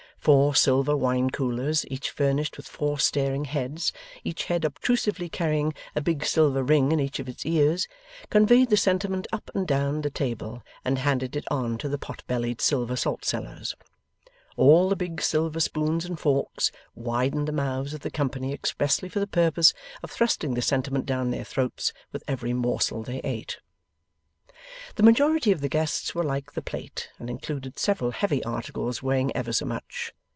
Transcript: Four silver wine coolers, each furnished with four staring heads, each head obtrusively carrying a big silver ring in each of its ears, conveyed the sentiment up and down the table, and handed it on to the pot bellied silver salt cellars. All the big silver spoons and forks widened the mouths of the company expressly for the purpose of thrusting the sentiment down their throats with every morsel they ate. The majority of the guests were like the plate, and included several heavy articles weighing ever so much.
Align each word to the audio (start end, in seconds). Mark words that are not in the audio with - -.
Four 0.23 0.53
silver 0.53 0.95
wine 0.95 1.31
coolers, 1.31 1.83
each 1.89 2.11
furnished 2.11 2.55
with 2.55 2.67
four 2.67 2.99
staring 2.99 3.45
heads, 3.45 3.91
each 4.23 4.43
head 4.43 4.63
obtrusively 4.63 5.29
carrying 5.29 5.73
a 5.95 5.99
big 6.01 6.25
silver 6.27 6.61
ring 6.61 6.91
in 6.91 6.99
each 6.99 7.17
of 7.17 7.27
its 7.27 7.43
ears, 7.43 7.87
conveyed 8.29 8.69
the 8.69 8.77
sentiment 8.77 9.25
up 9.31 9.49
and 9.55 9.67
down 9.67 10.01
the 10.03 10.11
table, 10.11 10.61
and 10.85 10.99
handed 10.99 11.35
it 11.35 11.45
on 11.49 11.75
to 11.79 11.89
the 11.89 11.97
pot 11.97 12.21
bellied 12.27 12.61
silver 12.61 12.95
salt 12.95 13.25
cellars. 13.25 13.73
All 14.57 14.89
the 14.89 14.95
big 14.95 15.23
silver 15.23 15.59
spoons 15.59 16.05
and 16.05 16.19
forks 16.19 16.71
widened 16.93 17.47
the 17.47 17.51
mouths 17.51 17.95
of 17.95 18.01
the 18.01 18.11
company 18.11 18.53
expressly 18.53 19.09
for 19.09 19.19
the 19.19 19.25
purpose 19.25 19.73
of 20.03 20.11
thrusting 20.11 20.53
the 20.53 20.61
sentiment 20.61 21.07
down 21.07 21.31
their 21.31 21.43
throats 21.43 21.93
with 22.11 22.23
every 22.27 22.53
morsel 22.53 23.01
they 23.01 23.21
ate. 23.23 23.57
The 24.95 25.03
majority 25.03 25.51
of 25.51 25.59
the 25.59 25.67
guests 25.67 26.15
were 26.15 26.23
like 26.23 26.53
the 26.53 26.61
plate, 26.61 27.09
and 27.19 27.29
included 27.29 27.77
several 27.77 28.11
heavy 28.11 28.41
articles 28.45 29.03
weighing 29.03 29.35
ever 29.35 29.51
so 29.51 29.65
much. 29.65 30.13